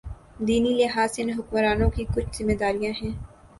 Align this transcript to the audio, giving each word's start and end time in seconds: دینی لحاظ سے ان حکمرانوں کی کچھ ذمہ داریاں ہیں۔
دینی 0.47 0.71
لحاظ 0.79 1.09
سے 1.15 1.21
ان 1.21 1.29
حکمرانوں 1.37 1.89
کی 1.95 2.03
کچھ 2.15 2.29
ذمہ 2.37 2.55
داریاں 2.59 2.93
ہیں۔ 3.01 3.13